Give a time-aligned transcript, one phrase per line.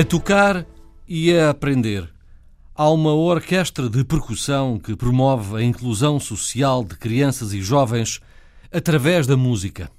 [0.00, 0.66] A tocar
[1.06, 2.08] e a aprender.
[2.74, 8.18] Há uma orquestra de percussão que promove a inclusão social de crianças e jovens
[8.72, 9.90] através da música.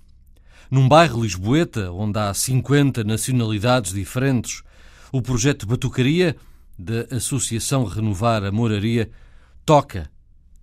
[0.71, 4.63] Num bairro lisboeta, onde há 50 nacionalidades diferentes,
[5.11, 6.35] o projeto Batucaria,
[6.79, 9.07] da Associação Renovar a Moraria,
[9.63, 10.09] toca.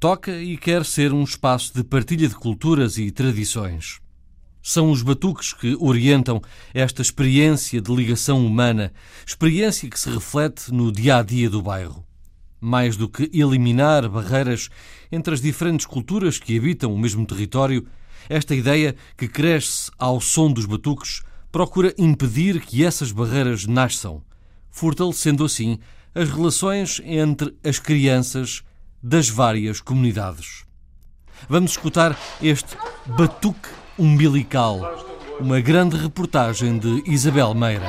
[0.01, 4.01] Toca e quer ser um espaço de partilha de culturas e tradições.
[4.71, 6.43] São os batuques que orientam
[6.75, 8.93] esta experiência de ligação humana,
[9.27, 12.05] experiência que se reflete no dia a dia do bairro.
[12.61, 14.69] Mais do que eliminar barreiras
[15.11, 17.87] entre as diferentes culturas que habitam o mesmo território,
[18.29, 24.23] esta ideia, que cresce ao som dos batuques, procura impedir que essas barreiras nasçam,
[24.71, 25.79] fortalecendo assim
[26.15, 28.63] as relações entre as crianças
[29.03, 30.67] das várias comunidades.
[31.49, 34.97] Vamos escutar este batuque umbilical,
[35.41, 37.89] uma grande reportagem de Isabel Meira.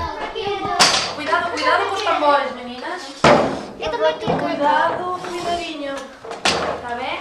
[1.16, 3.02] Cuidado, cuidado com os tambores, meninas.
[3.80, 5.94] Eu também tenho Cuidado, cuidadinho.
[5.94, 7.20] Está bem?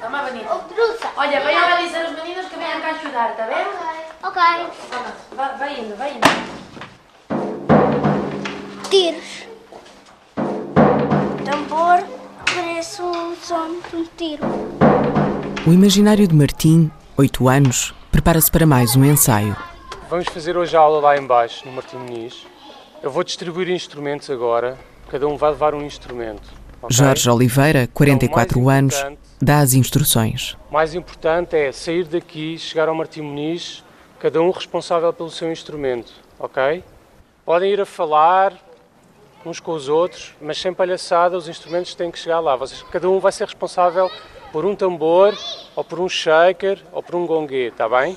[0.00, 0.54] Toma, bonita.
[0.74, 1.08] Truça.
[1.16, 3.66] Olha, venham a dizer os meninos que venham cá ajudar, está bem?
[4.22, 4.42] Ok.
[5.36, 6.28] Vai, vai indo, vai indo.
[8.88, 9.44] Tiros.
[11.44, 12.02] Tambor
[12.46, 14.44] parece um som de um tiro.
[15.66, 19.56] O imaginário de Martim, 8 anos, prepara-se para mais um ensaio.
[20.08, 22.46] Vamos fazer hoje a aula lá embaixo, no Martim Muniz.
[23.02, 24.76] Eu vou distribuir instrumentos agora.
[25.10, 26.42] Cada um vai levar um instrumento.
[26.82, 26.96] ok?
[26.96, 29.04] Jorge Oliveira, 44 Então, anos,
[29.40, 30.56] dá as instruções.
[30.70, 33.84] O mais importante é sair daqui, chegar ao Martim Muniz,
[34.18, 36.84] cada um responsável pelo seu instrumento, ok?
[37.44, 38.52] Podem ir a falar
[39.46, 42.54] uns com os outros, mas sem palhaçada, os instrumentos têm que chegar lá.
[42.56, 44.10] Vocês, cada um vai ser responsável
[44.52, 45.36] por um tambor,
[45.74, 48.16] ou por um shaker, ou por um gongue, está bem?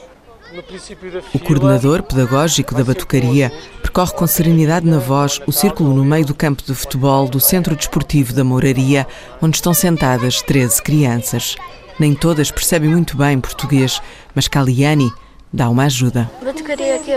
[0.54, 1.46] No princípio da O fila...
[1.46, 3.52] coordenador pedagógico da Batucaria
[3.82, 7.76] percorre com serenidade na voz o círculo no meio do campo de futebol do Centro
[7.76, 9.08] Desportivo da Mouraria,
[9.42, 11.56] onde estão sentadas 13 crianças.
[12.00, 14.02] Nem todas percebem muito bem português,
[14.36, 15.12] mas Caliani
[15.52, 16.30] dá uma ajuda.
[16.44, 17.14] Batucaria que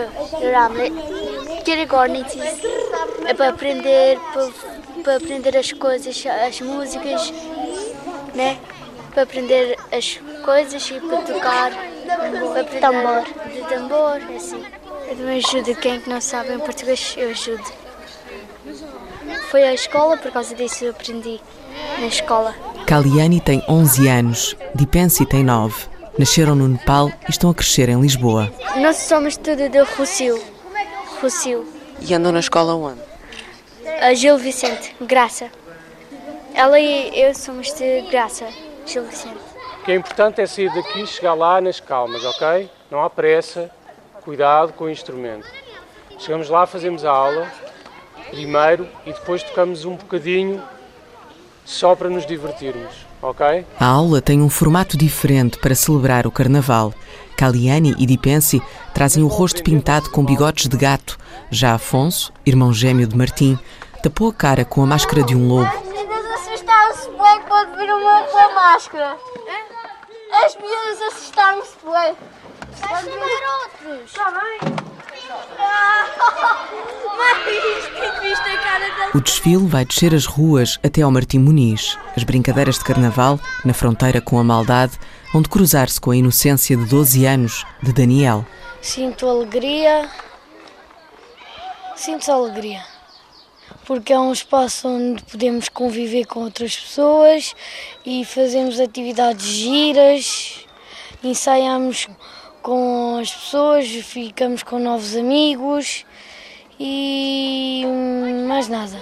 [0.52, 0.92] Ramlet.
[1.64, 2.36] Kirigornitis.
[3.26, 4.48] É para aprender, para,
[5.02, 7.32] para aprender as coisas, as músicas,
[8.34, 8.56] né?
[9.16, 11.72] Para aprender as coisas e para tocar.
[11.72, 13.24] Para aprender tambor.
[13.50, 14.62] De tambor, assim.
[15.08, 17.64] Eu também ajudo quem que não sabe em português, eu ajudo.
[19.50, 21.40] Foi à escola, por causa disso eu aprendi
[21.98, 22.54] na escola.
[22.86, 25.86] Caliani tem 11 anos, Dipensi tem 9.
[26.18, 28.52] Nasceram no Nepal e estão a crescer em Lisboa.
[28.76, 30.38] Nós somos tudo de Rocio.
[31.22, 31.66] Rocio.
[32.02, 33.00] E andam na escola onde?
[34.02, 35.50] A Gil Vicente, Graça.
[36.52, 38.44] Ela e eu somos de Graça,
[38.86, 39.36] Gil Vicente.
[39.80, 42.70] O que é importante é sair daqui e chegar lá nas calmas, ok?
[42.90, 43.70] Não há pressa,
[44.22, 45.46] cuidado com o instrumento.
[46.18, 47.46] Chegamos lá, fazemos a aula,
[48.30, 50.62] primeiro, e depois tocamos um bocadinho
[51.64, 53.66] só para nos divertirmos, ok?
[53.78, 56.94] A aula tem um formato diferente para celebrar o carnaval.
[57.36, 58.62] Caliani e Dipensi
[58.94, 61.18] trazem o rosto pintado com bigodes de gato.
[61.50, 63.58] Já Afonso, irmão gêmeo de Martim,
[64.02, 65.85] tapou a cara com a máscara de um lobo.
[67.56, 69.16] Quando viram uma com a máscara.
[70.44, 72.14] As meninas assustaram-se bem.
[72.80, 74.04] Vai chamar outros.
[74.04, 74.58] Está bem.
[79.14, 81.98] O desfile vai descer as ruas até ao Martim Muniz.
[82.14, 84.98] As brincadeiras de carnaval, na fronteira com a maldade,
[85.32, 88.44] vão de cruzar-se com a inocência de 12 anos de Daniel.
[88.82, 90.10] Sinto alegria.
[91.96, 92.95] Sinto alegria.
[93.86, 97.54] Porque é um espaço onde podemos conviver com outras pessoas
[98.04, 100.66] e fazemos atividades giras,
[101.22, 102.08] ensaiamos
[102.62, 106.04] com as pessoas, ficamos com novos amigos
[106.80, 107.84] e
[108.48, 109.00] mais nada.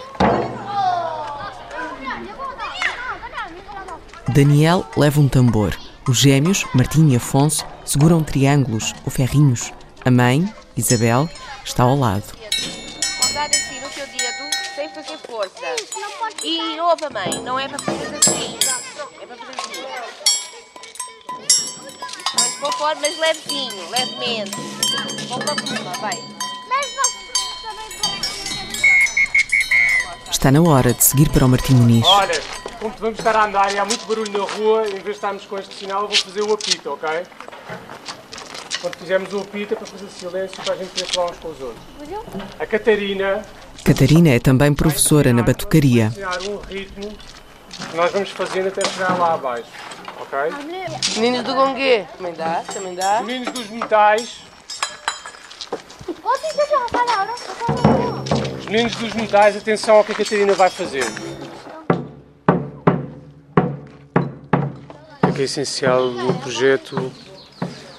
[4.34, 5.74] Daniel leva um tambor.
[6.06, 9.72] Os gêmeos, Martim e Afonso, seguram triângulos ou ferrinhos.
[10.04, 11.28] A mãe, Isabel,
[11.64, 12.43] está ao lado.
[14.94, 15.76] Fazer força.
[16.44, 18.56] E ouve, mãe, não é para fazer assim.
[19.20, 19.84] É para fazer assim.
[22.34, 24.52] Mas conforme, mas levezinho, levemente.
[25.28, 26.34] Vamos cima, vai.
[30.30, 32.06] Está na hora de seguir para o Martim Muniz.
[32.06, 32.40] Olha,
[32.78, 35.44] como vamos estar a andar e há muito barulho na rua, em vez de estarmos
[35.46, 37.08] com este sinal, eu vou fazer o apito, ok?
[38.80, 41.48] Quando fizermos o apito é para fazer silêncio para a gente poder falar uns com
[41.48, 41.82] os outros.
[42.58, 43.44] A Catarina
[43.84, 46.10] Catarina é também professora na batucaria.
[46.48, 47.12] um ritmo
[47.90, 49.68] que nós vamos fazendo até chegar lá abaixo,
[50.20, 50.38] ok?
[51.16, 52.06] Meninos do Gongue.
[52.16, 53.22] Também dá, também dá.
[53.22, 54.40] Meninos dos metais,
[58.58, 61.04] Os meninos dos metais, atenção ao que a Catarina vai fazer.
[65.22, 67.12] O que é essencial no projeto?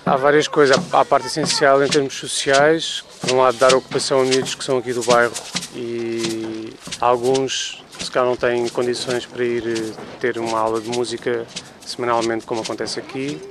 [0.05, 0.77] Há várias coisas.
[0.91, 4.63] Há a parte essencial em termos sociais, por um lado dar ocupação a miúdos que
[4.63, 5.33] são aqui do bairro
[5.75, 11.45] e alguns se calhar não têm condições para ir eh, ter uma aula de música
[11.83, 13.41] semanalmente como acontece aqui.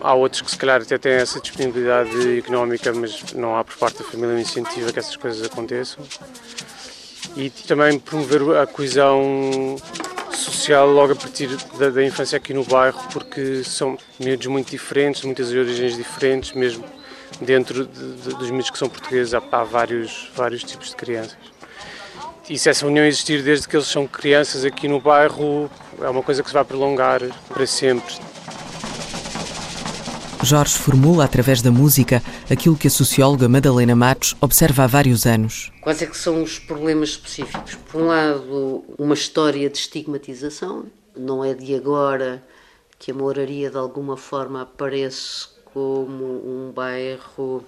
[0.00, 3.98] Há outros que se calhar até têm essa disponibilidade económica, mas não há por parte
[3.98, 6.04] da família um incentivo a que essas coisas aconteçam.
[7.36, 9.76] E também promover a coesão
[10.32, 11.48] social logo a partir
[11.78, 16.52] da, da infância aqui no bairro, porque são miúdos muito diferentes, de muitas origens diferentes,
[16.52, 16.84] mesmo
[17.40, 21.36] dentro de, de, dos miúdos que são portugueses há, há vários, vários tipos de crianças.
[22.48, 25.70] E se essa união existir desde que eles são crianças aqui no bairro,
[26.00, 28.14] é uma coisa que se vai prolongar para sempre.
[30.42, 35.70] Jorge formula, através da música, aquilo que a socióloga Madalena Matos observa há vários anos.
[35.82, 37.74] Quais é que são os problemas específicos?
[37.90, 40.86] Por um lado, uma história de estigmatização.
[41.14, 42.42] Não é de agora
[42.98, 45.48] que a moraria, de alguma forma, aparece
[45.78, 47.64] como um bairro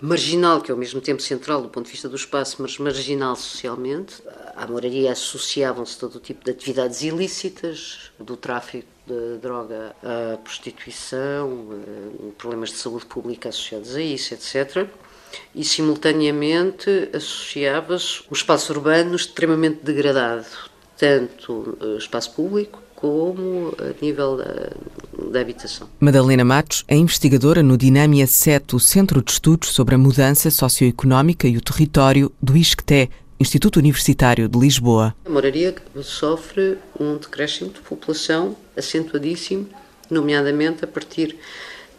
[0.00, 3.36] marginal, que é ao mesmo tempo central do ponto de vista do espaço, mas marginal
[3.36, 4.20] socialmente.
[4.56, 11.68] À moraria associavam-se todo o tipo de atividades ilícitas, do tráfico de droga à prostituição,
[11.72, 14.88] eh, problemas de saúde pública associados a isso, etc.
[15.54, 20.46] E, simultaneamente, associava-se o espaço urbano extremamente degradado,
[20.96, 24.40] tanto eh, espaço público como a nível
[25.30, 25.88] da, habitação.
[25.98, 31.46] Madalena Matos é investigadora no Dinâmia 7, o Centro de Estudos sobre a Mudança Socioeconómica
[31.46, 35.14] e o Território do ISCTE, Instituto Universitário de Lisboa.
[35.24, 39.68] A moraria sofre um decréscimo de população acentuadíssimo,
[40.10, 41.36] nomeadamente a partir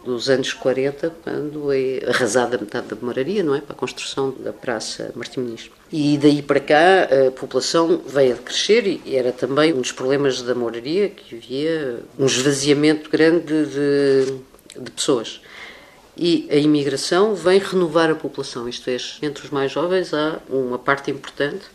[0.07, 4.53] dos anos 40, quando é arrasada metade da moraria, não é, para a construção da
[4.53, 5.69] Praça Martim Muniz.
[5.91, 10.41] E daí para cá a população veio a crescer e era também um dos problemas
[10.41, 15.41] da moraria que havia um esvaziamento grande de, de pessoas.
[16.15, 20.79] E a imigração vem renovar a população, isto é, entre os mais jovens há uma
[20.79, 21.65] parte importante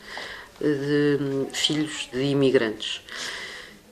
[0.60, 3.02] de filhos de imigrantes.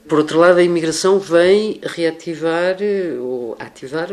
[0.07, 2.77] Por outro lado, a imigração vem reativar
[3.21, 4.09] ou ativar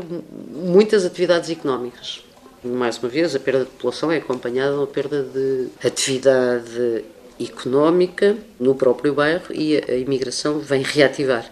[0.50, 2.22] muitas atividades económicas.
[2.62, 7.04] Mais uma vez, a perda de população é acompanhada da perda de atividade
[7.40, 11.50] económica no próprio bairro e a imigração vem reativar.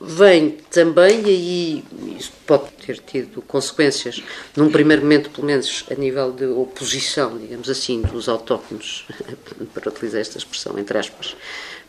[0.00, 1.84] Vem também, e aí
[2.16, 4.22] isso pode ter tido consequências,
[4.56, 9.06] num primeiro momento, pelo menos a nível de oposição, digamos assim, dos autóctonos,
[9.74, 11.36] para utilizar esta expressão, entre aspas,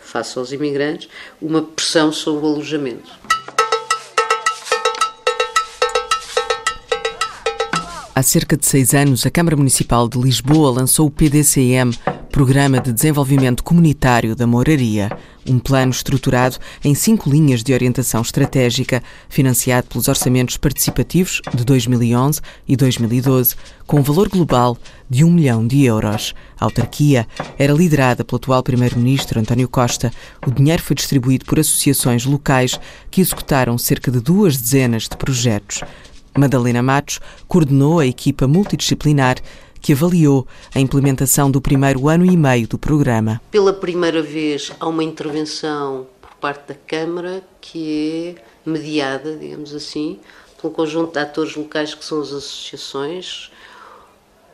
[0.09, 1.07] face aos imigrantes,
[1.41, 3.11] uma pressão sobre o alojamento.
[8.15, 11.97] Há cerca de seis anos, a Câmara Municipal de Lisboa lançou o PDCM,
[12.31, 15.11] Programa de Desenvolvimento Comunitário da Moraria,
[15.47, 22.39] um plano estruturado em cinco linhas de orientação estratégica, financiado pelos orçamentos participativos de 2011
[22.67, 23.55] e 2012,
[23.85, 24.77] com um valor global
[25.09, 26.35] de um milhão de euros.
[26.59, 30.11] A autarquia era liderada pelo atual Primeiro-Ministro António Costa.
[30.45, 35.81] O dinheiro foi distribuído por associações locais que executaram cerca de duas dezenas de projetos.
[36.37, 39.37] Madalena Matos coordenou a equipa multidisciplinar
[39.81, 43.41] que avaliou a implementação do primeiro ano e meio do programa.
[43.51, 50.19] Pela primeira vez há uma intervenção por parte da Câmara que é mediada, digamos assim,
[50.61, 53.51] pelo conjunto de atores locais que são as associações.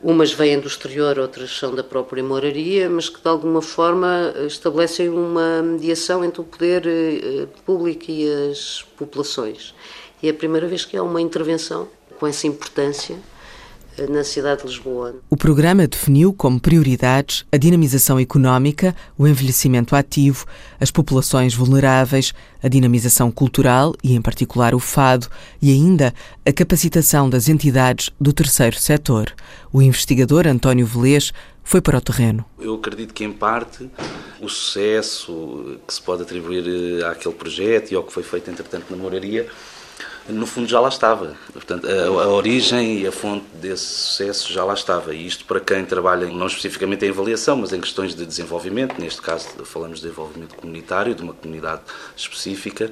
[0.02, 5.08] Umas vêm do exterior, outras são da própria moraria, mas que de alguma forma estabelecem
[5.08, 9.74] uma mediação entre o poder eh, público e as populações.
[10.22, 13.16] E é a primeira vez que há uma intervenção com essa importância
[14.08, 15.16] na cidade de Lisboa.
[15.30, 20.46] O programa definiu como prioridades a dinamização económica, o envelhecimento ativo,
[20.78, 25.28] as populações vulneráveis, a dinamização cultural e, em particular, o fado
[25.60, 26.12] e ainda
[26.44, 29.32] a capacitação das entidades do terceiro setor.
[29.72, 32.44] O investigador António Velês foi para o terreno.
[32.60, 33.90] Eu acredito que, em parte,
[34.40, 38.86] o sucesso que se pode atribuir eh, àquele projeto e ao que foi feito, entretanto,
[38.88, 39.48] na moraria
[40.28, 41.34] no fundo já lá estava.
[41.52, 45.14] Portanto, a, a, origem e a fonte desse sucesso já lá estava.
[45.14, 49.22] E isto para quem trabalha não especificamente em avaliação, mas em questões de desenvolvimento, neste
[49.22, 51.82] caso falamos de desenvolvimento comunitário, de uma comunidade
[52.16, 52.90] específica.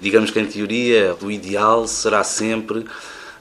[0.00, 2.84] Digamos que em teoria o ideal será sempre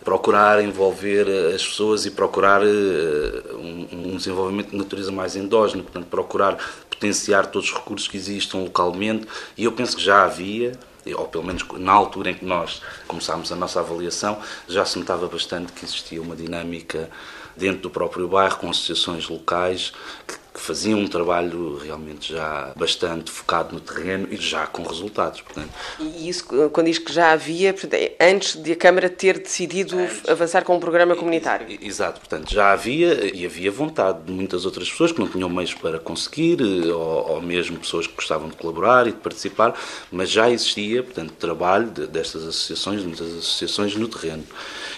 [0.03, 6.57] procurar envolver as pessoas e procurar um, um, desenvolvimento de natureza mais endógeno, portanto procurar
[6.89, 9.27] potenciar todos os recursos que existam localmente
[9.57, 10.71] e eu penso que já havia
[11.13, 15.27] ou pelo menos na altura em que nós começámos a nossa avaliação, já se notava
[15.27, 17.09] bastante que existia uma dinâmica
[17.55, 19.93] dentro do próprio bairro, com associações locais
[20.27, 25.39] que que faziam um trabalho realmente já bastante focado no terreno e já com resultados.
[25.41, 25.69] Portanto.
[25.99, 30.27] E isso, quando diz que já havia, é antes de a Câmara ter decidido antes.
[30.27, 31.67] avançar com um programa comunitário?
[31.79, 35.75] Exato, portanto, já havia e havia vontade de muitas outras pessoas que não tinham meios
[35.75, 39.79] para conseguir, eh, ou, ou mesmo pessoas que gostavam de colaborar e de participar,
[40.11, 44.43] mas já existia, portanto, trabalho de, destas associações, de muitas associações no terreno.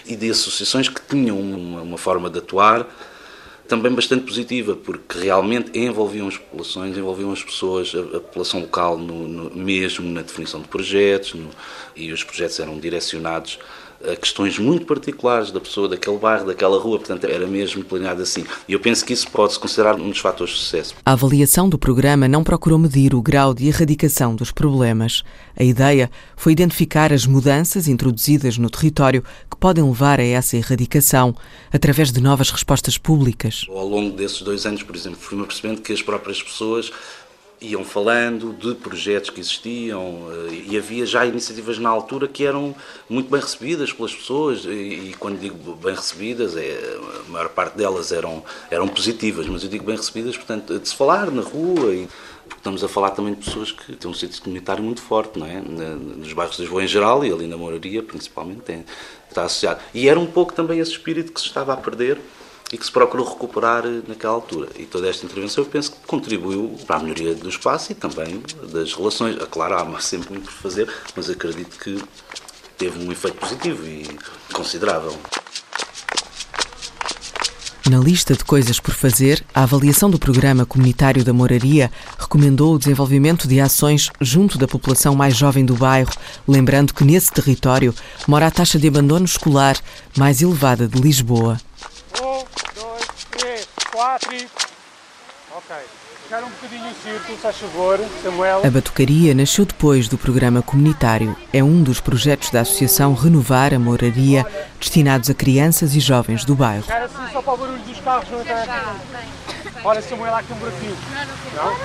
[0.06, 2.88] E de associações que tinham uma, uma forma de atuar
[3.70, 8.98] também bastante positiva, porque realmente envolviam as populações, envolviam as pessoas, a, a população local
[8.98, 11.50] no, no, mesmo na definição de projetos, no,
[11.96, 13.60] e os projetos eram direcionados
[14.04, 18.46] a questões muito particulares da pessoa, daquele bairro, daquela rua, portanto era mesmo planeado assim.
[18.68, 20.96] E eu penso que isso pode-se considerar um dos fatores de sucesso.
[21.06, 25.24] A avaliação do programa não procurou medir o grau de erradicação dos problemas.
[25.58, 31.36] A ideia foi identificar as mudanças introduzidas no território que podem levar a essa erradicação,
[31.72, 33.66] através de novas respostas públicas.
[33.70, 36.92] Ao longo desses dois anos, por exemplo, fui-me percebendo que as próprias pessoas
[37.62, 42.74] iam falando de projetos que existiam eh, e havia já iniciativas na altura que eram
[43.10, 46.98] muito bem recebidas pelas pessoas e, quando digo bem recebidas é
[47.28, 50.96] a maior parte delas eram eram positivas mas eu digo bem recebidas portanto de se
[50.96, 52.08] falar na rua e
[52.44, 55.46] porque estamos a falar também de pessoas que têm um sentido comunitário muito forte não
[55.46, 55.62] é?
[55.62, 58.84] Nos bairros de Lisboa em geral e ali na Moraria principalmente tem,
[59.30, 59.82] está associado.
[59.94, 62.20] E era um pouco também esse espírito que se estava a perder
[62.72, 64.70] e que se procurou recuperar naquela altura.
[64.78, 68.42] E toda esta intervenção eu penso que contribuiu para a melhoria do espaço e também
[68.72, 69.38] das relações.
[69.50, 72.02] Claro, há sempre muito por fazer, mas acredito que
[72.78, 74.08] teve um efeito positivo e
[74.54, 75.16] considerável.
[77.90, 82.78] Na lista de coisas por fazer, a avaliação do Programa Comunitário da Moraria recomendou o
[82.78, 86.12] desenvolvimento de ações junto da população mais jovem do bairro,
[86.48, 87.92] lembrando que nesse território
[88.28, 89.76] mora a taxa de abandono escolar
[90.16, 91.60] mais elevada de Lisboa
[93.92, 94.48] quatro e...
[95.56, 95.76] Ok.
[96.24, 98.62] Ficar um bocadinho o círculo, se faz favor, Samuel.
[98.64, 101.36] A Batucaria nasceu depois do programa comunitário.
[101.52, 104.46] É um dos projetos da Associação Renovar a Moraria,
[104.80, 106.86] destinados a crianças e jovens do bairro.
[106.88, 108.86] Era assim só para o barulho dos carros, não é?
[109.84, 110.98] Olha, Samuel, há aqui um buraquinho.
[111.56, 111.76] Não?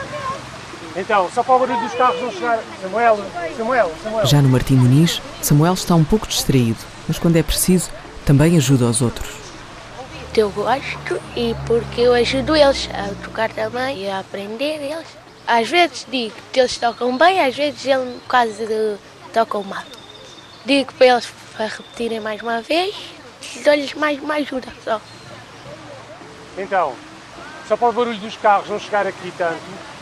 [1.01, 2.61] Então, só para o barulho dos carros não chegar.
[2.83, 3.25] Samuel,
[3.57, 4.27] Samuel, Samuel.
[4.27, 6.79] Já no Martim Muniz, Samuel está um pouco distraído,
[7.09, 7.91] mas quando é preciso,
[8.27, 9.44] também ajuda os outros
[10.35, 15.07] porque eu gosto e porque eu ajudo eles a tocar também e a aprender eles.
[15.47, 18.99] Às vezes digo que eles tocam bem, às vezes eles quase
[19.33, 19.85] tocam mal.
[20.65, 22.97] Digo para eles para repetirem mais uma vez
[23.65, 25.01] dou-lhes mais uma ajuda só.
[26.59, 26.95] Então,
[27.69, 29.61] só para o barulho dos carros não chegar aqui tanto,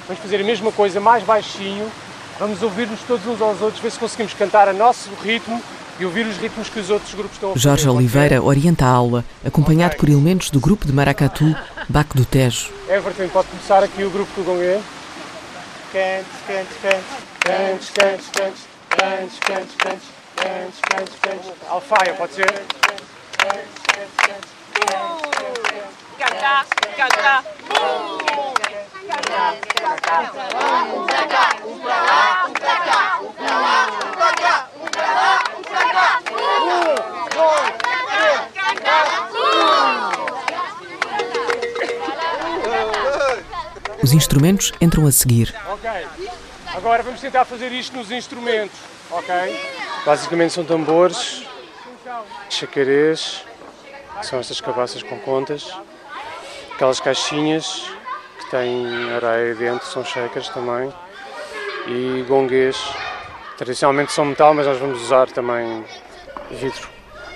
[0.09, 1.93] vamos fazer a mesma coisa mais baixinho,
[2.39, 5.63] vamos ouvir-nos todos uns aos outros, ver se conseguimos cantar a nosso ritmo
[5.99, 7.63] e ouvir os ritmos que os outros grupos estão a fazer.
[7.63, 10.01] Jorge Oliveira orienta a aula, acompanhado okay.
[10.01, 11.55] por elementos do grupo de Maracatu,
[11.89, 12.71] Baco do Tejo.
[12.89, 14.81] Everton, pode começar aqui o grupo do Gonguê.
[15.93, 17.05] Cantes, cantes, cantes,
[17.41, 18.69] cantes, cantes, cantes,
[18.99, 21.69] cantes, cantes, cantes, cantes, cantes, cantes.
[21.69, 22.47] Alfaia, pode ser?
[26.19, 27.45] Cantar, cantar,
[29.03, 30.33] Cantar, cantar,
[30.95, 34.69] um pra cá, um pra lá, um pra cá, um pra lá, um pra cá,
[34.77, 35.43] um pra lá.
[44.03, 45.55] Os instrumentos entram a seguir.
[45.71, 45.91] Ok.
[46.75, 48.77] Agora vamos tentar fazer isto nos instrumentos,
[49.11, 49.35] ok?
[50.05, 51.47] Basicamente são tambores,
[52.51, 53.45] chacarês,
[54.23, 55.73] são estas cabaças com contas,
[56.75, 57.85] aquelas caixinhas
[58.39, 60.93] que têm areia dentro, são shakers também,
[61.87, 62.77] e gonguês.
[63.57, 65.85] Tradicionalmente são metal, mas nós vamos usar também
[66.57, 66.89] vidro.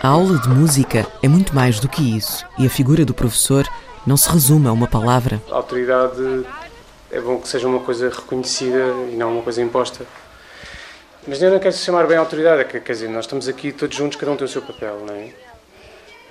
[0.02, 3.66] A aula de música é muito mais do que isso, e a figura do professor
[4.06, 5.42] não se resume a uma palavra.
[5.50, 6.46] A autoridade
[7.10, 8.78] é bom que seja uma coisa reconhecida
[9.10, 10.06] e não uma coisa imposta.
[11.26, 13.96] Mas eu não quero chamar bem autoridade, é que, quer dizer, nós estamos aqui todos
[13.96, 15.30] juntos, cada um tem o seu papel, não é?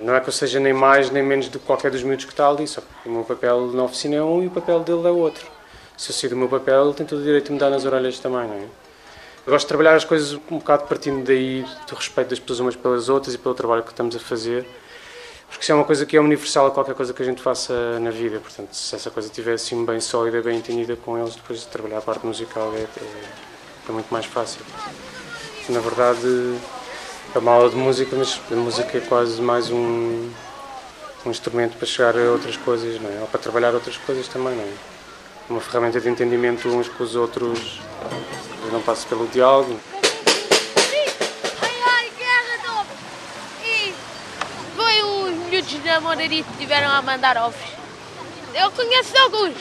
[0.00, 2.30] Não é que eu seja nem mais nem menos do que qualquer dos miúdos que
[2.30, 5.06] está ali, só que o meu papel na oficina é um e o papel dele
[5.06, 5.46] é outro.
[5.96, 7.84] Se eu sair do meu papel, ele tem todo o direito de me dar nas
[7.84, 8.85] orelhas também, não é?
[9.46, 13.08] Gosto de trabalhar as coisas um bocado partindo daí do respeito das pessoas umas pelas
[13.08, 14.66] outras e pelo trabalho que estamos a fazer,
[15.48, 18.00] porque isso é uma coisa que é universal a qualquer coisa que a gente faça
[18.00, 18.40] na vida.
[18.40, 21.98] Portanto, se essa coisa estiver assim bem sólida, bem entendida com eles, depois de trabalhar
[21.98, 24.62] a parte musical é, é, é muito mais fácil.
[25.68, 26.58] Na verdade,
[27.32, 30.28] é uma aula de música, mas a música é quase mais um,
[31.24, 33.20] um instrumento para chegar a outras coisas, não é?
[33.20, 34.56] ou para trabalhar outras coisas também.
[34.56, 34.95] Não é?
[35.48, 37.80] Uma ferramenta de entendimento uns com os outros
[38.72, 39.78] não passa pelo diálogo.
[43.64, 43.94] E
[44.74, 47.60] foi os miúdos da Moraria estiveram a mandar ovos.
[48.54, 49.54] Eu conheço alguns.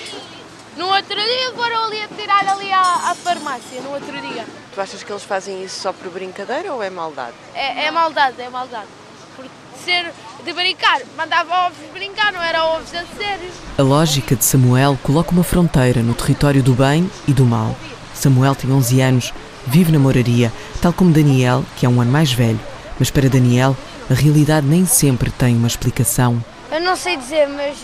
[0.75, 4.45] No outro dia foram ali a tirar ali à, à farmácia, no outro dia.
[4.73, 7.35] Tu achas que eles fazem isso só por brincadeira ou é maldade?
[7.53, 8.87] É, é maldade, é maldade.
[9.35, 9.51] Porque
[9.85, 10.11] ser
[10.43, 13.49] de brincar, mandava ovos brincar, não era ovos a sério.
[13.77, 17.75] A lógica de Samuel coloca uma fronteira no território do bem e do mal.
[18.13, 19.33] Samuel tem 11 anos,
[19.65, 20.51] vive na moraria,
[20.81, 22.59] tal como Daniel, que é um ano mais velho.
[22.97, 23.75] Mas para Daniel,
[24.09, 26.43] a realidade nem sempre tem uma explicação.
[26.71, 27.77] Eu não sei dizer, mas.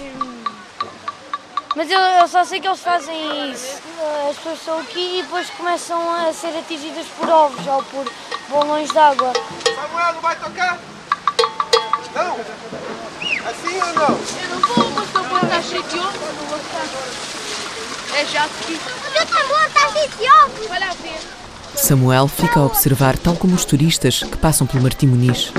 [1.76, 3.80] Mas eu, eu só sei que eles fazem isso.
[4.30, 8.06] As pessoas estão aqui e depois começam a ser atingidas por ovos ou por
[8.50, 9.32] bolões de água.
[9.64, 10.80] Samuel, não vai tocar?
[12.14, 12.32] Não?
[13.50, 14.20] Assim ou não?
[14.42, 16.60] Eu não vou, mas estou a estar cheio de ovos, não vou.
[18.14, 18.80] É já aqui.
[19.16, 20.72] Eu também está cheio de ovos.
[20.72, 21.20] Olha a ver.
[21.76, 25.54] Samuel fica a observar, tal como os turistas que passam pelo Martim Muniz.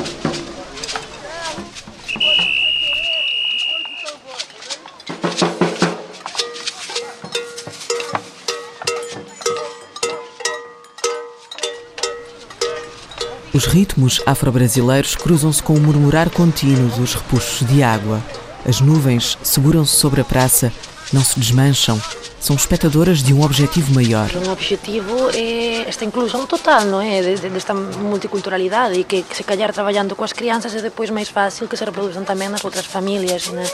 [13.55, 18.23] Os ritmos afro-brasileiros cruzam-se com o murmurar contínuo dos repuxos de água.
[18.67, 20.73] As nuvens seguram-se sobre a praça,
[21.13, 22.01] não se desmancham.
[22.41, 24.31] São espectadoras de um objetivo maior.
[24.35, 27.21] O objetivo é esta inclusão total, não é?
[27.21, 31.11] De, de, desta multiculturalidade e que, que, se calhar trabalhando com as crianças é depois
[31.11, 33.65] mais fácil que se reproduzam também nas outras famílias né?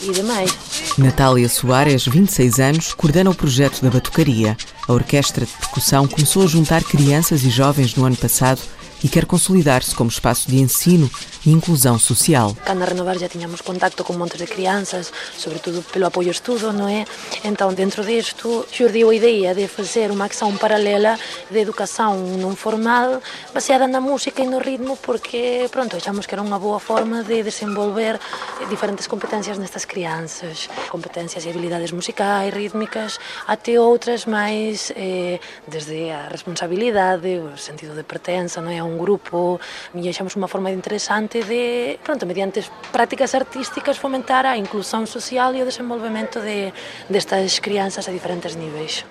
[0.00, 0.56] e demais.
[0.96, 4.56] Natália Soares, 26 anos, coordena o projeto da Batucaria.
[4.86, 8.60] A orquestra de percussão começou a juntar crianças e jovens no ano passado
[9.02, 11.10] e quer consolidar-se como espaço de ensino
[11.44, 12.54] e inclusão social.
[12.64, 16.88] Cá na Renovar já tínhamos contacto com montes de crianças, sobretudo pelo apoio estudo, não
[16.88, 17.04] é?
[17.44, 21.18] Então, dentro disto, surgiu a ideia de fazer uma ação paralela
[21.50, 23.20] de educação não formal,
[23.52, 27.42] baseada na música e no ritmo, porque, pronto, achamos que era uma boa forma de
[27.42, 28.18] desenvolver
[28.68, 36.28] diferentes competências nestas crianças, competências e habilidades musicais, rítmicas, até outras mais eh, desde a
[36.28, 38.82] responsabilidade, o sentido de pertença, não é?
[38.84, 39.58] A um grupo,
[39.94, 45.62] e achamos uma forma interessante de, pronto, mediante prácticas artísticas, fomentar a inclusão social e
[45.62, 46.70] o desenvolvimento de,
[47.08, 49.06] destas crianças a diferentes níveis.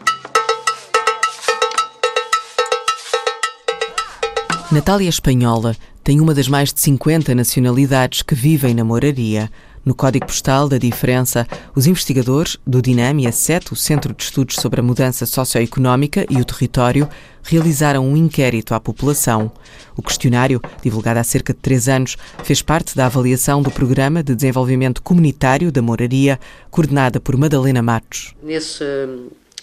[4.72, 9.50] Natália Espanhola tem uma das mais de 50 nacionalidades que vivem na moraria.
[9.86, 14.80] No Código Postal da Diferença, os investigadores do Dinâmia 7, o Centro de Estudos sobre
[14.80, 17.10] a Mudança Socioeconómica e o Território,
[17.44, 19.52] realizaram um inquérito à população.
[19.98, 22.16] O questionário, divulgado há cerca de três anos,
[22.46, 26.40] fez parte da avaliação do Programa de Desenvolvimento Comunitário da Moraria,
[26.72, 28.34] coordenada por Madalena Matos.
[28.42, 28.86] Nesse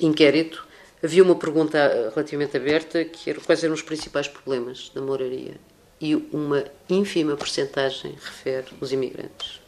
[0.02, 0.66] inquérito,
[1.02, 5.54] havia uma pergunta relativamente aberta, que era quais eram os principais problemas da moraria.
[5.98, 9.59] E uma ínfima porcentagem refere os imigrantes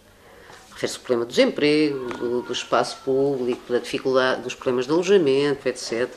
[0.83, 5.69] refere-se ao problema do desemprego, do, do, espaço público, da dificuldade, dos problemas de alojamento,
[5.69, 6.09] etc.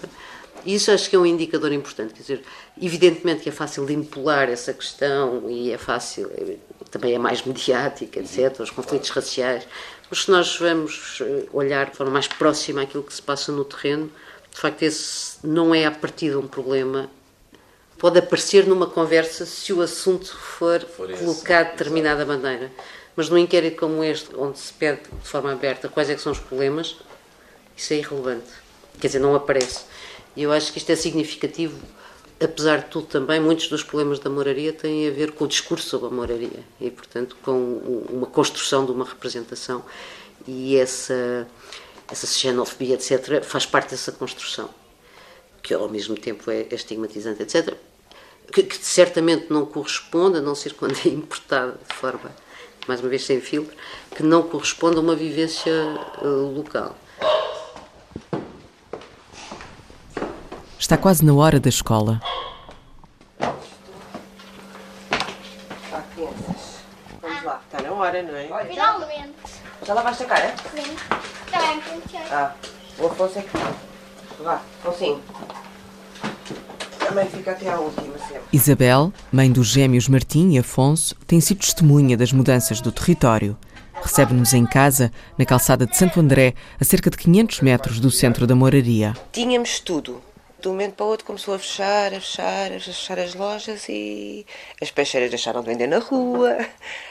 [0.65, 2.13] E isso acho que é um indicador importante.
[2.13, 2.41] Quer dizer,
[2.81, 6.29] evidentemente que é fácil impolar essa questão e é fácil,
[6.89, 8.59] também é mais mediática, etc.
[8.59, 9.67] Os conflitos raciais.
[10.09, 11.21] Mas se nós vamos
[11.53, 14.11] olhar de forma mais próxima àquilo que se passa no terreno,
[14.51, 17.09] de facto, esse não é a partir de um problema.
[17.97, 22.71] Pode aparecer numa conversa se o assunto for, for colocado de determinada maneira.
[23.15, 26.39] Mas num inquérito como este, onde se pede de forma aberta quais é são os
[26.39, 26.97] problemas,
[27.75, 28.51] isso é irrelevante.
[28.99, 29.85] Quer dizer, não aparece.
[30.35, 31.79] E eu acho que isto é significativo,
[32.41, 35.87] apesar de tudo também, muitos dos problemas da moraria têm a ver com o discurso
[35.87, 39.83] sobre a moraria e, portanto, com uma construção de uma representação.
[40.45, 41.47] E essa,
[42.09, 44.69] essa xenofobia, etc., faz parte dessa construção,
[45.63, 47.73] que ao mesmo tempo é estigmatizante, etc.,
[48.51, 52.29] que, que certamente não corresponde, a não ser quando é importada de forma
[52.87, 53.75] mais uma vez sem filtro,
[54.15, 55.73] que não corresponde a uma vivência
[56.21, 56.95] uh, local.
[60.79, 62.21] Está quase na hora da escola.
[66.13, 66.79] Crianças.
[67.21, 68.65] Vamos lá, está na hora, não é?
[68.65, 69.33] Finalmente.
[69.85, 70.55] Já lavaste a cara?
[70.73, 70.95] Sim.
[71.51, 72.31] Penteei.
[72.31, 72.53] Ah,
[72.97, 73.75] o Afonso é que não.
[74.39, 75.21] Vá, Afonso.
[77.15, 78.41] Também fica até à última sempre.
[78.51, 83.57] Isabel, mãe dos gêmeos Martim e Afonso, tem sido testemunha das mudanças do território.
[83.93, 88.45] Recebe-nos em casa, na calçada de Santo André, a cerca de 500 metros do centro
[88.45, 89.13] da moraria.
[89.31, 90.21] Tínhamos tudo.
[90.59, 93.87] De um momento para o outro começou a fechar, a fechar, a fechar as lojas
[93.87, 94.45] e
[94.81, 96.57] as peixeiras deixaram de vender na rua.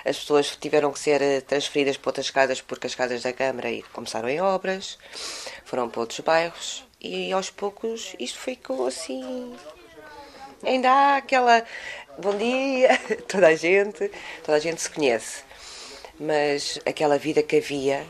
[0.04, 4.28] As pessoas tiveram que ser transferidas para outras casas porque as casas da Câmara começaram
[4.28, 4.98] em obras,
[5.64, 9.54] foram para outros bairros e aos poucos isto ficou assim
[10.66, 11.62] ainda há aquela
[12.18, 12.98] bom dia,
[13.28, 14.10] toda a gente,
[14.44, 15.42] toda a gente se conhece.
[16.18, 18.04] mas aquela vida que havia,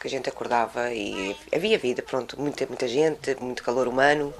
[0.00, 4.32] que a gente acordava e havia vida, pronto, muita, muita gente, muito calor humano.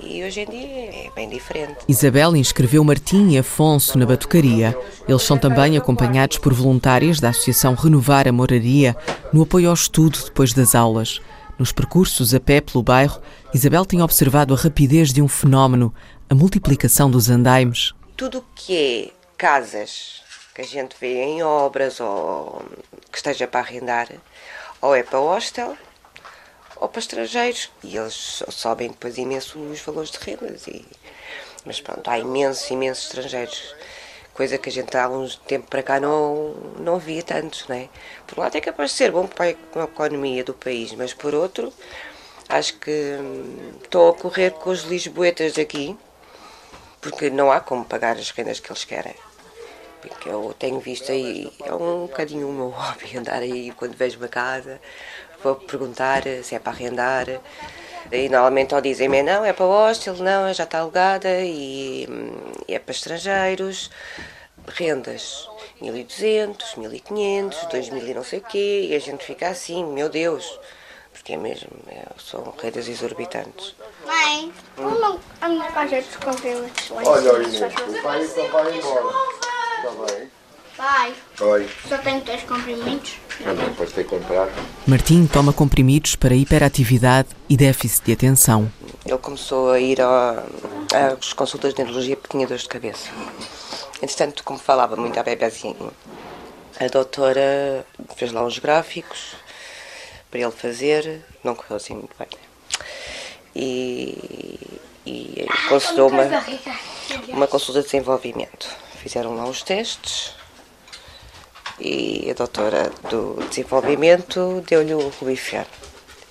[0.00, 1.78] E hoje em dia é bem diferente.
[1.88, 4.76] Isabel inscreveu Martim e Afonso na batucaria.
[5.08, 8.96] Eles são também acompanhados por voluntárias da Associação Renovar a Moraria
[9.32, 11.20] no apoio ao estudo depois das aulas.
[11.58, 13.20] Nos percursos a pé pelo bairro,
[13.52, 15.94] Isabel tem observado a rapidez de um fenómeno,
[16.30, 17.92] a multiplicação dos andaimes.
[18.16, 20.22] Tudo o que é casas
[20.54, 22.64] que a gente vê em obras ou
[23.10, 24.08] que esteja para arrendar,
[24.80, 25.76] ou é para hostel
[26.76, 27.68] ou para estrangeiros.
[27.82, 30.68] E eles sobem depois imenso os valores de rendas.
[30.68, 30.86] E...
[31.64, 33.74] Mas pronto, há imensos, imensos estrangeiros.
[34.32, 37.88] Coisa que a gente há uns tempo para cá não, não via tantos, não é?
[38.28, 41.34] Por um lado é capaz de ser bom para a economia do país, mas por
[41.34, 41.72] outro,
[42.48, 45.98] acho que hum, estou a correr com os lisboetas daqui,
[47.00, 49.14] porque não há como pagar as rendas que eles querem.
[50.00, 54.18] Porque eu tenho visto aí, é um bocadinho o meu hobby, andar aí quando vejo
[54.18, 54.80] uma casa,
[55.42, 57.26] vou perguntar se é para arrendar.
[58.10, 62.08] E normalmente ou dizem-me não, é para hostel, não, já está alugada e,
[62.66, 63.90] e é para estrangeiros,
[64.66, 65.48] rendas
[65.80, 70.58] 1200, 1500, 2000 e não sei o quê, e a gente fica assim, meu Deus,
[71.12, 73.74] porque é mesmo, é, são rendas exorbitantes.
[74.30, 79.06] Mãe, como a minha casa dos comprimentos lá Olha, Inês, o pai só vai embora.
[79.76, 80.30] Está bem?
[80.76, 81.68] Pai, Oi.
[81.88, 83.18] só tenho dois comprimidos.
[83.44, 84.48] Ah, não, depois tem que comprar.
[84.86, 88.70] Martim toma comprimidos para hiperatividade e déficit de atenção.
[89.04, 93.10] Ele começou a ir às consultas de neurologia porque tinha dores de cabeça.
[94.00, 95.92] Entretanto, como falava muito a bebezinho,
[96.78, 99.34] a doutora fez lá uns gráficos
[100.30, 102.28] para ele fazer, não correu assim muito bem.
[103.62, 106.24] E, e consultou uma,
[107.28, 108.68] uma consulta de desenvolvimento.
[108.96, 110.34] Fizeram lá os testes
[111.78, 115.64] e a doutora do desenvolvimento deu-lhe o Rubifen.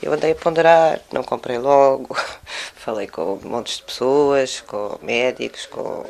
[0.02, 2.16] Eu andei a ponderar, não comprei logo,
[2.76, 6.06] falei com montes de pessoas, com médicos, com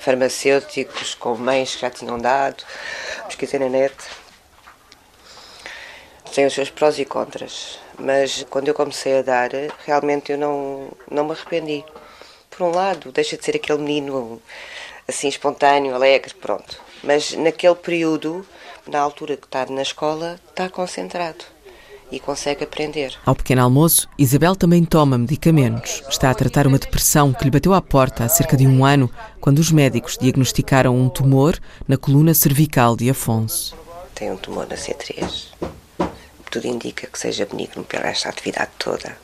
[0.00, 2.62] farmacêuticos, com mães que já tinham dado,
[3.26, 3.94] pesquisei na net.
[6.34, 9.50] Tem os seus prós e contras, mas quando eu comecei a dar,
[9.86, 11.84] realmente eu não, não me arrependi.
[12.50, 14.42] Por um lado, deixa de ser aquele menino
[15.06, 16.76] assim espontâneo, alegre, pronto.
[17.04, 18.44] Mas naquele período,
[18.84, 21.44] na altura que está na escola, está concentrado
[22.10, 23.14] e consegue aprender.
[23.24, 26.02] Ao pequeno almoço, Isabel também toma medicamentos.
[26.08, 29.08] Está a tratar uma depressão que lhe bateu à porta há cerca de um ano,
[29.40, 33.76] quando os médicos diagnosticaram um tumor na coluna cervical de Afonso.
[34.16, 35.54] Tem um tumor na C3.
[36.50, 39.16] Tudo indica que seja benigno pela esta atividade toda.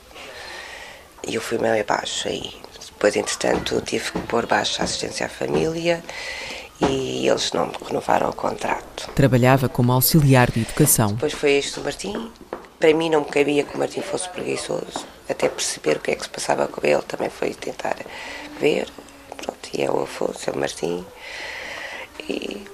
[1.27, 2.53] E eu fui meio abaixo aí.
[2.87, 6.03] Depois, entretanto, tive que pôr baixo a assistência à família
[6.81, 9.11] e eles não me renovaram o contrato.
[9.15, 11.15] Trabalhava como auxiliar de educação.
[11.15, 12.31] Depois foi este o Martim.
[12.79, 15.07] Para mim não me cabia que o Martim fosse preguiçoso.
[15.29, 17.97] Até perceber o que é que se passava com ele, também foi tentar
[18.59, 18.89] ver.
[19.37, 21.05] Pronto, e é o Afonso, é o Martim.
[22.29, 22.67] E,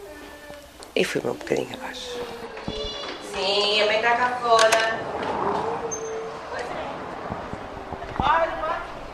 [0.95, 2.19] e fui-me um bocadinho abaixo.
[3.37, 5.01] Sim, a mãe está cá fora.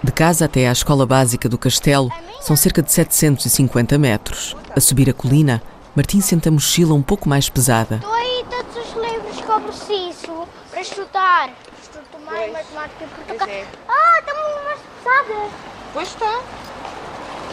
[0.02, 2.08] De casa até à escola básica do Castelo
[2.40, 4.56] são cerca de 750 metros.
[4.76, 5.60] A subir a colina,
[5.94, 7.96] Martim senta a mochila um pouco mais pesada.
[7.96, 11.50] Estou aí todos os livros que eu preciso para estudar.
[11.82, 13.66] Estudo mais matemática e português.
[13.88, 15.50] Ah, está muito mais pesada.
[15.92, 16.40] Pois está.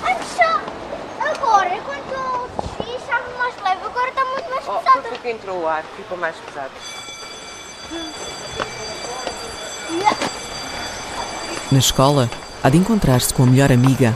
[0.08, 0.62] Antes só.
[1.32, 3.79] Agora, enquanto eu desci, estava mais leve.
[4.42, 5.02] Muito mais Oh, pesada.
[5.02, 6.72] porque que entrou o ar, ficou mais pesado.
[11.72, 12.30] Na escola,
[12.64, 14.16] há de encontrar-se com a melhor amiga.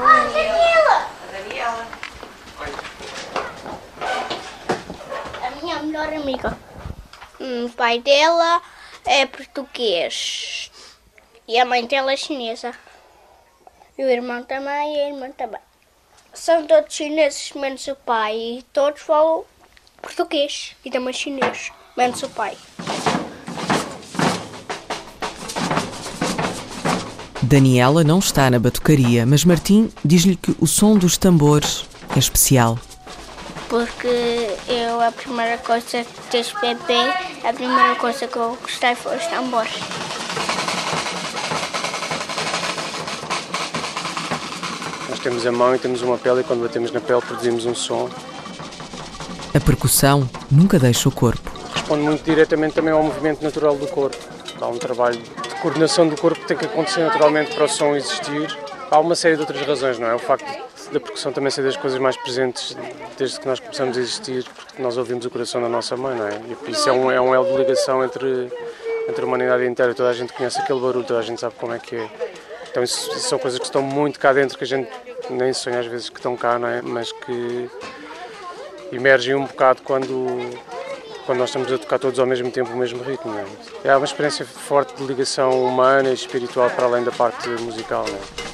[0.00, 1.06] Ah, Daniela!
[1.32, 1.86] Daniela.
[5.42, 6.56] A minha melhor amiga.
[7.40, 8.60] Hum, O pai dela
[9.04, 10.70] é português.
[11.46, 12.72] E a mãe dela é chinesa.
[13.98, 15.60] E o irmão também e a irmã também.
[16.34, 18.36] São todos chineses, menos o pai.
[18.36, 19.44] E todos falam
[20.02, 20.72] português.
[20.84, 22.56] E também chinês, menos o pai.
[27.42, 31.84] Daniela não está na batucaria, mas Martim diz-lhe que o som dos tambores
[32.16, 32.78] é especial.
[33.68, 37.12] Porque eu, a primeira coisa que desde bebê,
[37.44, 39.72] a primeira coisa que eu gostei foi os tambores.
[45.24, 48.10] Temos a mão e temos uma pele e quando batemos na pele produzimos um som.
[49.54, 51.50] A percussão nunca deixa o corpo.
[51.72, 54.18] Responde muito diretamente também ao movimento natural do corpo.
[54.60, 57.96] Há um trabalho de coordenação do corpo que tem que acontecer naturalmente para o som
[57.96, 58.54] existir.
[58.90, 60.14] Há uma série de outras razões, não é?
[60.14, 60.44] O facto
[60.92, 62.76] da percussão também ser das coisas mais presentes
[63.16, 66.28] desde que nós começamos a existir, porque nós ouvimos o coração da nossa mãe, não
[66.28, 66.38] é?
[66.66, 68.52] E isso é um, é um elo de ligação entre,
[69.08, 69.94] entre a humanidade inteira.
[69.94, 72.10] Toda a gente conhece aquele barulho, toda a gente sabe como é que é.
[72.70, 74.90] Então isso, isso são coisas que estão muito cá dentro, que a gente
[75.30, 76.82] nem sonha às vezes que estão cá, não é?
[76.82, 77.68] Mas que
[78.92, 80.26] emergem um bocado quando,
[81.26, 83.32] quando nós estamos a tocar todos ao mesmo tempo o mesmo ritmo.
[83.32, 83.44] Não é?
[83.84, 88.04] é uma experiência forte de ligação humana e espiritual para além da parte musical.
[88.06, 88.44] Não é?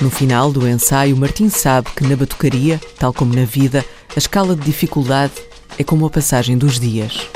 [0.00, 4.56] No final do ensaio, Martim sabe que na batucaria, tal como na vida, a escala
[4.56, 5.34] de dificuldade
[5.78, 7.28] é como a passagem dos dias.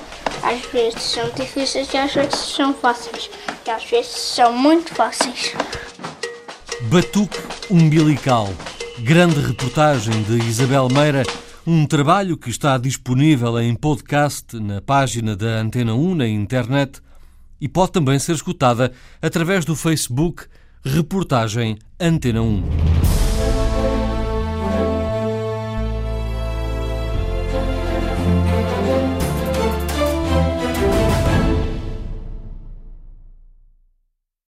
[0.42, 3.28] Às vezes são difíceis e às vezes são fáceis.
[3.66, 5.52] E às vezes são muito fáceis.
[6.90, 7.38] Batuque
[7.70, 8.48] umbilical.
[9.00, 11.22] Grande reportagem de Isabel Meira,
[11.66, 17.00] um trabalho que está disponível em podcast na página da Antena 1 na internet
[17.60, 18.92] e pode também ser escutada
[19.22, 20.44] através do Facebook
[20.84, 23.23] Reportagem Antena 1.